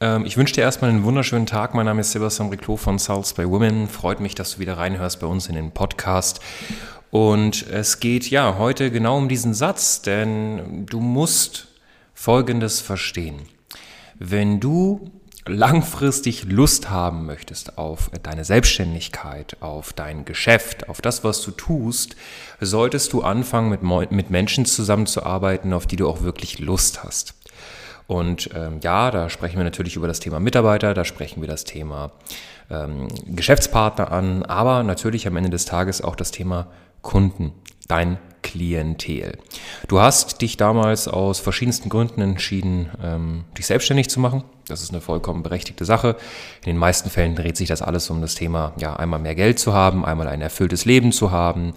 [0.00, 1.74] Ähm, ich wünsche dir erstmal einen wunderschönen Tag.
[1.74, 3.88] Mein Name ist Sebastian Riclo von Souls by Women.
[3.88, 6.40] Freut mich, dass du wieder reinhörst bei uns in den Podcast.
[7.10, 11.68] Und es geht ja heute genau um diesen Satz, denn du musst
[12.14, 13.40] Folgendes verstehen.
[14.18, 15.10] Wenn du
[15.46, 22.16] langfristig Lust haben möchtest auf deine Selbstständigkeit, auf dein Geschäft, auf das, was du tust,
[22.60, 27.37] solltest du anfangen, mit, mit Menschen zusammenzuarbeiten, auf die du auch wirklich Lust hast.
[28.08, 31.64] Und ähm, ja, da sprechen wir natürlich über das Thema Mitarbeiter, da sprechen wir das
[31.64, 32.10] Thema
[32.70, 36.68] ähm, Geschäftspartner an, aber natürlich am Ende des Tages auch das Thema
[37.02, 37.52] Kunden,
[37.86, 39.36] dein Klientel.
[39.88, 44.42] Du hast dich damals aus verschiedensten Gründen entschieden, ähm, dich selbstständig zu machen.
[44.68, 46.16] Das ist eine vollkommen berechtigte Sache.
[46.64, 49.58] In den meisten Fällen dreht sich das alles um das Thema, ja, einmal mehr Geld
[49.58, 51.74] zu haben, einmal ein erfülltes Leben zu haben,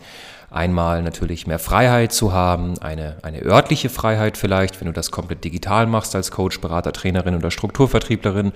[0.52, 5.44] einmal natürlich mehr Freiheit zu haben, eine, eine örtliche Freiheit vielleicht, wenn du das komplett
[5.44, 8.52] digital machst als Coach, Berater, Trainerin oder Strukturvertrieblerin.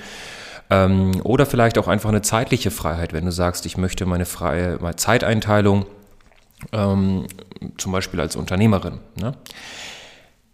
[0.70, 4.78] Ähm, oder vielleicht auch einfach eine zeitliche Freiheit, wenn du sagst, ich möchte meine freie
[4.82, 5.86] meine Zeiteinteilung
[6.72, 7.28] ähm,
[7.78, 9.00] zum Beispiel als Unternehmerin.
[9.16, 9.34] Ne?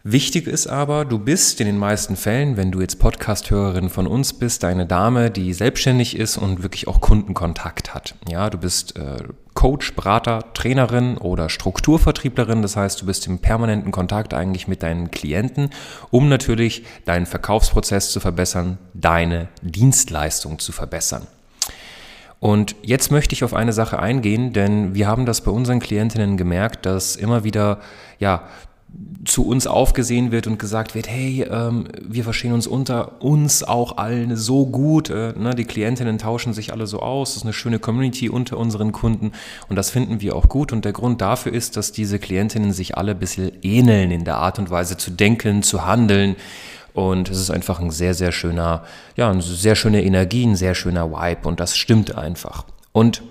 [0.04, 4.34] Wichtig ist aber, du bist in den meisten Fällen, wenn du jetzt Podcast-Hörerin von uns
[4.34, 8.16] bist, eine Dame, die selbstständig ist und wirklich auch Kundenkontakt hat.
[8.28, 9.18] Ja, du bist äh,
[9.54, 12.64] Coach, Berater, Trainerin oder Strukturvertrieblerin.
[12.64, 15.70] Das heißt, du bist im permanenten Kontakt eigentlich mit deinen Klienten,
[16.10, 21.28] um natürlich deinen Verkaufsprozess zu verbessern, deine Dienstleistung zu verbessern.
[22.40, 26.38] Und jetzt möchte ich auf eine Sache eingehen, denn wir haben das bei unseren Klientinnen
[26.38, 27.80] gemerkt, dass immer wieder
[28.18, 28.48] ja
[29.26, 33.98] zu uns aufgesehen wird und gesagt wird, hey, ähm, wir verstehen uns unter uns auch
[33.98, 35.10] allen so gut.
[35.10, 35.54] Äh, ne?
[35.56, 37.30] Die Klientinnen tauschen sich alle so aus.
[37.30, 39.32] Das ist eine schöne Community unter unseren Kunden
[39.70, 40.74] und das finden wir auch gut.
[40.74, 44.38] Und der Grund dafür ist, dass diese Klientinnen sich alle ein bisschen ähneln in der
[44.38, 46.36] Art und Weise zu denken, zu handeln.
[46.94, 48.84] Und es ist einfach ein sehr, sehr schöner,
[49.16, 52.66] ja, eine sehr schöne Energie, ein sehr schöner Vibe und das stimmt einfach.
[52.92, 53.22] Und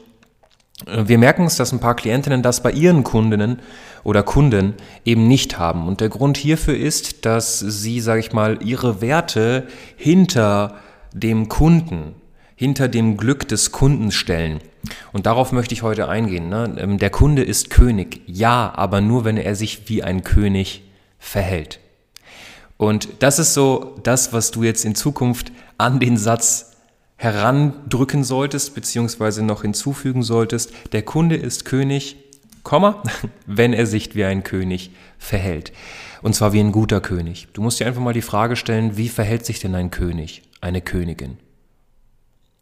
[0.86, 3.60] wir merken es, dass ein paar Klientinnen das bei ihren Kundinnen
[4.02, 4.74] oder Kunden
[5.04, 5.86] eben nicht haben.
[5.86, 10.76] Und der Grund hierfür ist, dass sie, sage ich mal, ihre Werte hinter
[11.12, 12.14] dem Kunden,
[12.56, 14.60] hinter dem Glück des Kunden stellen.
[15.12, 16.48] Und darauf möchte ich heute eingehen.
[16.48, 16.76] Ne?
[16.78, 20.82] Ähm, der Kunde ist König, ja, aber nur, wenn er sich wie ein König
[21.18, 21.80] verhält.
[22.78, 26.69] Und das ist so das, was du jetzt in Zukunft an den Satz
[27.20, 30.72] herandrücken solltest, beziehungsweise noch hinzufügen solltest.
[30.92, 32.16] Der Kunde ist König,
[32.62, 33.02] Komma,
[33.46, 35.72] wenn er sich wie ein König verhält.
[36.22, 37.48] Und zwar wie ein guter König.
[37.52, 40.80] Du musst dir einfach mal die Frage stellen, wie verhält sich denn ein König, eine
[40.80, 41.36] Königin?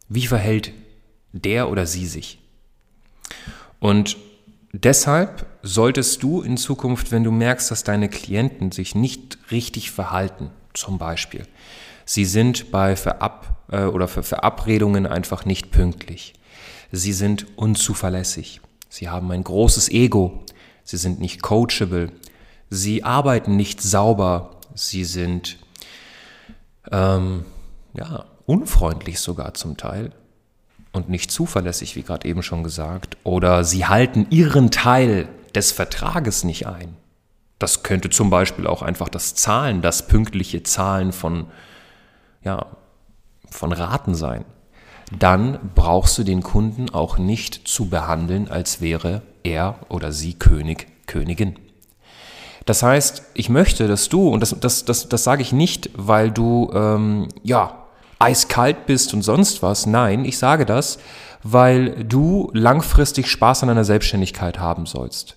[0.08, 0.72] Wie verhält
[1.32, 2.40] der oder sie sich?
[3.78, 4.16] Und
[4.72, 10.50] Deshalb solltest du in Zukunft, wenn du merkst, dass deine Klienten sich nicht richtig verhalten,
[10.74, 11.46] zum Beispiel,
[12.08, 16.32] sie sind bei Verab äh, oder für Verabredungen einfach nicht pünktlich,
[16.90, 20.42] sie sind unzuverlässig, sie haben ein großes Ego,
[20.84, 22.10] sie sind nicht coachable,
[22.70, 25.58] sie arbeiten nicht sauber, sie sind
[26.90, 27.44] ähm,
[27.92, 30.12] ja unfreundlich sogar zum Teil
[30.92, 36.42] und nicht zuverlässig, wie gerade eben schon gesagt, oder sie halten ihren Teil des Vertrages
[36.42, 36.96] nicht ein.
[37.58, 41.48] Das könnte zum Beispiel auch einfach das Zahlen, das pünktliche Zahlen von,
[42.42, 42.66] ja,
[43.50, 44.44] von Raten sein.
[45.16, 50.86] Dann brauchst du den Kunden auch nicht zu behandeln, als wäre er oder sie König,
[51.06, 51.58] Königin.
[52.66, 56.30] Das heißt, ich möchte, dass du, und das, das, das, das sage ich nicht, weil
[56.30, 57.86] du ähm, ja,
[58.18, 59.86] eiskalt bist und sonst was.
[59.86, 60.98] Nein, ich sage das,
[61.42, 65.36] weil du langfristig Spaß an deiner Selbstständigkeit haben sollst.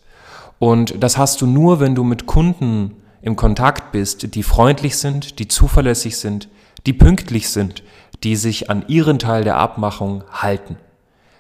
[0.60, 5.40] Und das hast du nur, wenn du mit Kunden im Kontakt bist, die freundlich sind,
[5.40, 6.50] die zuverlässig sind,
[6.86, 7.84] die pünktlich sind,
[8.24, 10.78] die sich an ihren Teil der Abmachung halten.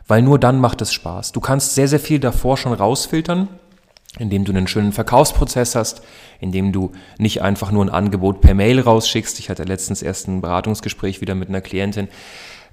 [0.07, 1.31] Weil nur dann macht es Spaß.
[1.31, 3.47] Du kannst sehr, sehr viel davor schon rausfiltern,
[4.19, 6.01] indem du einen schönen Verkaufsprozess hast,
[6.39, 9.39] indem du nicht einfach nur ein Angebot per Mail rausschickst.
[9.39, 12.09] Ich hatte letztens erst ein Beratungsgespräch wieder mit einer Klientin.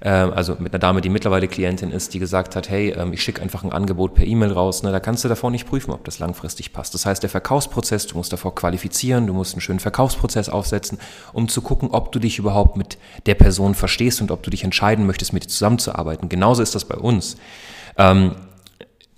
[0.01, 3.21] Äh, also mit einer Dame, die mittlerweile Klientin ist, die gesagt hat, hey, ähm, ich
[3.21, 6.03] schicke einfach ein Angebot per E-Mail raus, ne, da kannst du davor nicht prüfen, ob
[6.05, 6.93] das langfristig passt.
[6.93, 10.99] Das heißt, der Verkaufsprozess, du musst davor qualifizieren, du musst einen schönen Verkaufsprozess aufsetzen,
[11.33, 14.63] um zu gucken, ob du dich überhaupt mit der Person verstehst und ob du dich
[14.63, 16.29] entscheiden möchtest, mit dir zusammenzuarbeiten.
[16.29, 17.37] Genauso ist das bei uns.
[17.97, 18.35] Ähm,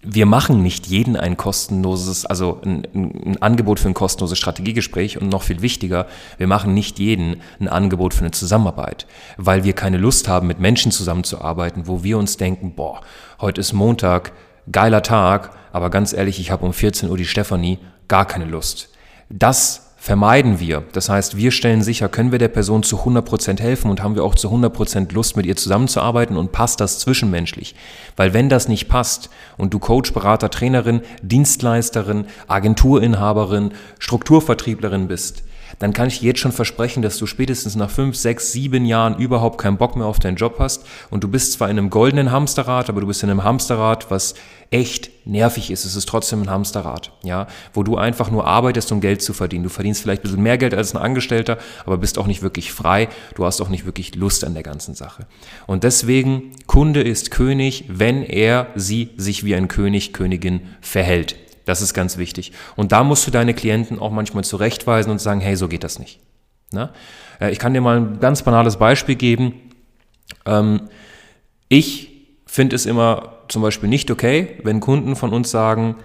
[0.03, 5.29] wir machen nicht jeden ein kostenloses, also ein, ein, Angebot für ein kostenloses Strategiegespräch und
[5.29, 6.07] noch viel wichtiger,
[6.37, 9.05] wir machen nicht jeden ein Angebot für eine Zusammenarbeit,
[9.37, 13.01] weil wir keine Lust haben, mit Menschen zusammenzuarbeiten, wo wir uns denken, boah,
[13.39, 14.31] heute ist Montag,
[14.71, 17.77] geiler Tag, aber ganz ehrlich, ich habe um 14 Uhr die Stefanie,
[18.07, 18.89] gar keine Lust.
[19.29, 20.83] Das vermeiden wir.
[20.93, 24.23] Das heißt, wir stellen sicher, können wir der Person zu 100% helfen und haben wir
[24.23, 27.75] auch zu 100% Lust, mit ihr zusammenzuarbeiten und passt das zwischenmenschlich.
[28.15, 35.43] Weil wenn das nicht passt und du Coach, Berater, Trainerin, Dienstleisterin, Agenturinhaberin, Strukturvertrieblerin bist,
[35.81, 39.59] dann kann ich jetzt schon versprechen, dass du spätestens nach fünf, sechs, sieben Jahren überhaupt
[39.59, 42.87] keinen Bock mehr auf deinen Job hast und du bist zwar in einem goldenen Hamsterrad,
[42.87, 44.35] aber du bist in einem Hamsterrad, was
[44.69, 45.83] echt nervig ist.
[45.83, 49.63] Es ist trotzdem ein Hamsterrad, ja, wo du einfach nur arbeitest, um Geld zu verdienen.
[49.63, 52.71] Du verdienst vielleicht ein bisschen mehr Geld als ein Angestellter, aber bist auch nicht wirklich
[52.71, 53.09] frei.
[53.33, 55.25] Du hast auch nicht wirklich Lust an der ganzen Sache.
[55.65, 61.35] Und deswegen, Kunde ist König, wenn er, sie sich wie ein König, Königin verhält.
[61.65, 62.51] Das ist ganz wichtig.
[62.75, 65.99] Und da musst du deine Klienten auch manchmal zurechtweisen und sagen, hey, so geht das
[65.99, 66.19] nicht.
[66.71, 66.91] Na?
[67.39, 69.53] Äh, ich kann dir mal ein ganz banales Beispiel geben.
[70.45, 70.89] Ähm,
[71.69, 72.09] ich
[72.45, 75.95] finde es immer zum Beispiel nicht okay, wenn Kunden von uns sagen,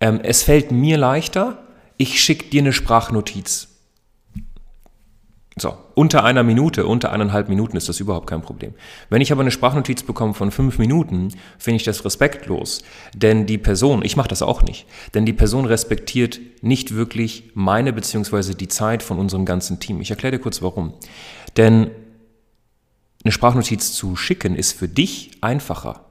[0.00, 1.58] ähm, es fällt mir leichter,
[1.96, 3.73] ich schicke dir eine Sprachnotiz.
[5.56, 8.74] So, unter einer Minute, unter eineinhalb Minuten ist das überhaupt kein Problem.
[9.08, 11.28] Wenn ich aber eine Sprachnotiz bekomme von fünf Minuten,
[11.58, 12.82] finde ich das respektlos.
[13.14, 17.92] Denn die Person, ich mache das auch nicht, denn die Person respektiert nicht wirklich meine
[17.92, 20.00] beziehungsweise die Zeit von unserem ganzen Team.
[20.00, 20.92] Ich erkläre dir kurz warum.
[21.56, 21.92] Denn
[23.22, 26.04] eine Sprachnotiz zu schicken ist für dich einfacher.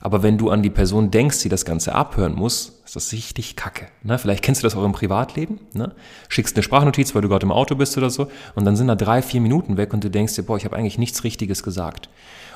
[0.00, 3.54] Aber wenn du an die Person denkst, die das Ganze abhören muss, ist das richtig
[3.54, 3.86] kacke.
[4.02, 4.18] Ne?
[4.18, 5.60] Vielleicht kennst du das auch im Privatleben.
[5.74, 5.94] Ne?
[6.28, 8.94] Schickst eine Sprachnotiz, weil du gerade im Auto bist oder so, und dann sind da
[8.94, 12.08] drei, vier Minuten weg und du denkst dir, boah, ich habe eigentlich nichts Richtiges gesagt.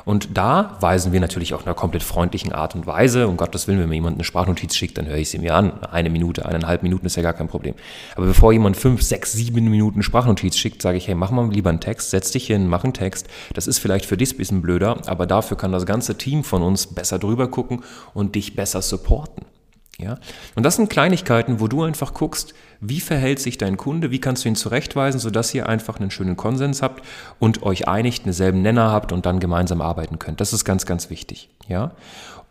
[0.05, 3.67] Und da weisen wir natürlich auch in einer komplett freundlichen Art und Weise, um Gottes
[3.67, 5.83] Willen, wenn mir jemand eine Sprachnotiz schickt, dann höre ich sie mir an.
[5.85, 7.75] Eine Minute, eineinhalb Minuten ist ja gar kein Problem.
[8.17, 11.71] Aber bevor jemand fünf, sechs, sieben Minuten Sprachnotiz schickt, sage ich, hey, mach mal lieber
[11.71, 13.29] einen Text, setz dich hin, mach einen Text.
[13.55, 16.63] Das ist vielleicht für dich ein bisschen blöder, aber dafür kann das ganze Team von
[16.63, 19.54] uns besser drüber gucken und dich besser supporten.
[19.99, 20.19] Ja?
[20.55, 24.45] Und das sind Kleinigkeiten, wo du einfach guckst, wie verhält sich dein Kunde, wie kannst
[24.45, 27.05] du ihn zurechtweisen, sodass ihr einfach einen schönen Konsens habt
[27.39, 30.41] und euch einigt, einen selben Nenner habt und dann gemeinsam arbeiten könnt.
[30.41, 31.49] Das ist ganz, ganz wichtig.
[31.69, 31.93] Ja?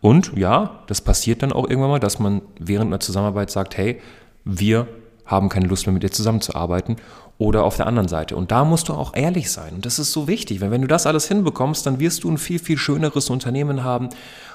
[0.00, 4.00] Und ja, das passiert dann auch irgendwann mal, dass man während einer Zusammenarbeit sagt, hey,
[4.44, 4.86] wir
[5.24, 6.96] haben keine Lust mehr mit dir zusammenzuarbeiten
[7.38, 8.36] oder auf der anderen Seite.
[8.36, 9.74] Und da musst du auch ehrlich sein.
[9.74, 12.38] Und das ist so wichtig, weil wenn du das alles hinbekommst, dann wirst du ein
[12.38, 14.08] viel, viel schöneres Unternehmen haben.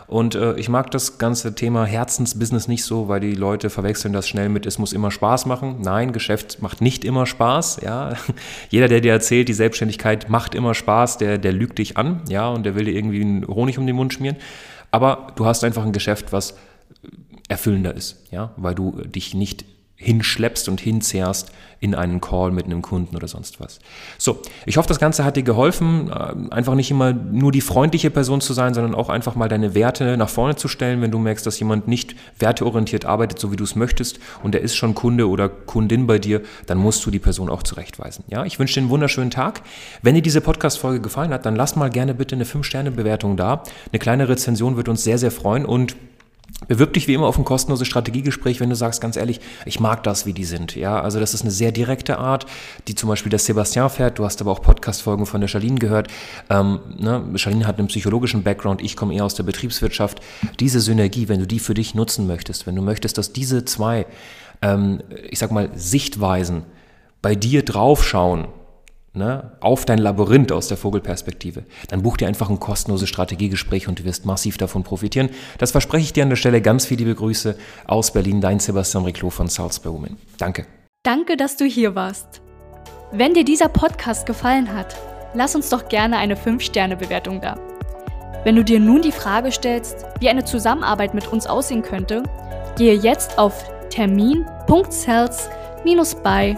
[0.08, 4.28] Und äh, ich mag das ganze Thema Herzensbusiness nicht so, weil die Leute verwechseln das
[4.28, 5.82] schnell mit, es muss immer Spaß machen.
[5.82, 7.82] Nein, Geschäft macht nicht immer Spaß.
[7.84, 8.14] Ja?
[8.70, 12.48] Jeder, der dir erzählt, die Selbstständigkeit macht immer Spaß, der, der lügt dich an, ja,
[12.48, 14.38] und der will dir irgendwie einen Honig um den Mund schmieren.
[14.90, 16.56] Aber du hast einfach ein Geschäft, was
[17.48, 19.66] erfüllender ist, ja, weil du dich nicht
[20.00, 21.52] hinschleppst und hinzehrst
[21.82, 23.80] in einen Call mit einem Kunden oder sonst was.
[24.18, 28.10] So, ich hoffe, das Ganze hat dir geholfen, äh, einfach nicht immer nur die freundliche
[28.10, 31.20] Person zu sein, sondern auch einfach mal deine Werte nach vorne zu stellen, wenn du
[31.20, 34.96] merkst, dass jemand nicht werteorientiert arbeitet, so wie du es möchtest und er ist schon
[34.96, 38.26] Kunde oder Kundin bei dir, dann musst du die Person auch zurechtweisen.
[38.28, 39.62] Ja, ich wünsche dir einen wunderschönen Tag.
[40.02, 43.64] Wenn dir diese Podcast-Folge gefallen hat, dann lass mal gerne bitte eine 5-Sterne-Bewertung da.
[43.92, 45.96] Eine kleine Rezension wird uns sehr, sehr freuen und
[46.68, 50.04] Bewirb dich wie immer auf ein kostenloses Strategiegespräch, wenn du sagst, ganz ehrlich, ich mag
[50.04, 50.76] das, wie die sind.
[50.76, 52.46] Ja, also das ist eine sehr direkte Art,
[52.88, 54.20] die zum Beispiel der Sebastian fährt.
[54.20, 56.10] Du hast aber auch Podcast-Folgen von der Charlene gehört.
[56.50, 57.24] Ähm, ne?
[57.36, 60.20] Charlene hat einen psychologischen Background, ich komme eher aus der Betriebswirtschaft.
[60.60, 64.06] Diese Synergie, wenn du die für dich nutzen möchtest, wenn du möchtest, dass diese zwei,
[64.62, 66.64] ähm, ich sag mal, Sichtweisen
[67.22, 68.48] bei dir draufschauen,
[69.20, 74.00] ne, auf dein Labyrinth aus der Vogelperspektive, dann buch dir einfach ein kostenloses Strategiegespräch und
[74.00, 75.30] du wirst massiv davon profitieren.
[75.60, 76.60] Das verspreche ich dir an der Stelle.
[76.62, 80.18] Ganz viele liebe Grüße aus Berlin, dein Sebastian Reclo von Salzburg Women.
[80.40, 80.66] Danke.
[81.04, 82.42] Danke, dass du hier warst.
[83.12, 84.96] Wenn dir dieser Podcast gefallen hat,
[85.34, 87.58] lass uns doch gerne eine 5-Sterne-Bewertung da.
[88.44, 92.24] Wenn du dir nun die Frage stellst, wie eine Zusammenarbeit mit uns aussehen könnte,
[92.78, 96.58] gehe jetzt auf termin.cells-by